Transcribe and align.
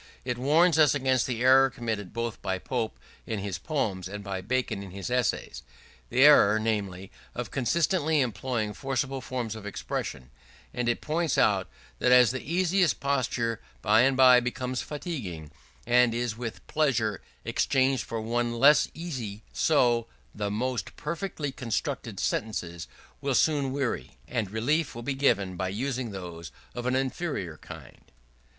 It 0.25 0.35
warns 0.39 0.79
us 0.79 0.95
against 0.95 1.27
the 1.27 1.43
error 1.43 1.69
committed 1.69 2.11
both 2.11 2.41
by 2.41 2.57
Pope 2.57 2.97
in 3.27 3.37
his 3.37 3.59
poems 3.59 4.07
and 4.07 4.23
by 4.23 4.41
Bacon 4.41 4.81
in 4.81 4.89
his 4.89 5.11
essays 5.11 5.61
the 6.09 6.23
error, 6.23 6.57
namely, 6.59 7.11
of 7.35 7.51
constantly 7.51 8.19
employing 8.19 8.73
forcible 8.73 9.21
forms 9.21 9.53
of 9.55 9.63
expression: 9.67 10.31
and 10.73 10.89
it 10.89 11.01
points 11.01 11.37
out 11.37 11.69
that 11.99 12.11
as 12.11 12.31
the 12.31 12.41
easiest 12.41 12.99
posture 12.99 13.61
by 13.83 14.01
and 14.01 14.17
by 14.17 14.39
becomes 14.39 14.81
fatiguing, 14.81 15.51
and 15.85 16.15
is 16.15 16.35
with 16.35 16.65
pleasure 16.65 17.21
exchanged 17.45 18.03
for 18.03 18.19
one 18.19 18.53
less 18.55 18.89
easy, 18.95 19.43
so, 19.53 20.07
the 20.33 20.49
most 20.49 20.95
perfectly 20.97 21.51
constructed 21.51 22.19
sentences 22.19 22.87
will 23.21 23.35
soon 23.35 23.71
weary, 23.71 24.17
and 24.27 24.49
relief 24.49 24.95
will 24.95 25.03
be 25.03 25.13
given 25.13 25.55
by 25.55 25.69
using 25.69 26.09
those 26.09 26.51
of 26.73 26.87
an 26.87 26.95
inferior 26.95 27.57
kind. 27.57 28.11